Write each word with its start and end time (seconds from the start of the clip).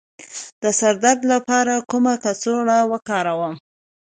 د 0.61 0.63
سر 0.79 0.93
د 0.97 0.99
درد 1.03 1.21
لپاره 1.33 1.73
کومه 1.91 2.13
کڅوړه 2.23 2.77
وکاروم؟ 2.91 3.55